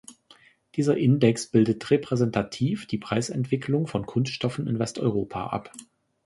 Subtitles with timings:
[0.77, 5.71] Dieser Index bildet repräsentativ die Preisentwicklung von Kunststoffen in Westeuropa ab.